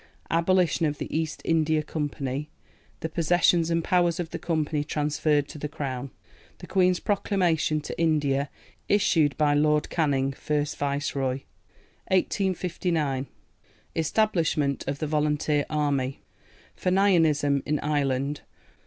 Abolition 0.31 0.87
of 0.87 0.97
the 0.97 1.15
East 1.15 1.43
India 1.45 1.83
Company. 1.83 2.49
The 3.01 3.07
possessions 3.09 3.69
and 3.69 3.83
powers 3.83 4.19
of 4.19 4.31
the 4.31 4.39
Company 4.39 4.83
transferred 4.83 5.47
to 5.49 5.59
the 5.59 5.67
Crown. 5.67 6.09
The 6.57 6.65
Queen's 6.65 6.99
Proclamation 6.99 7.81
to 7.81 7.99
India 8.01 8.49
issued 8.89 9.37
by 9.37 9.53
Lord 9.53 9.91
Canning, 9.91 10.31
first 10.33 10.75
Viceroy. 10.77 11.41
1859. 12.07 13.27
Establishment 13.95 14.83
of 14.87 14.97
the 14.97 15.05
Volunteer 15.05 15.67
Army. 15.69 16.21
Fenianism 16.75 17.61
in 17.67 17.79
Ireland. 17.81 18.41